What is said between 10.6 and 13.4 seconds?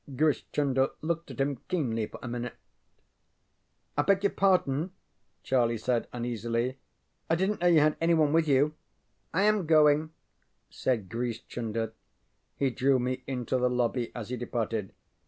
said Grish Chunder. He drew me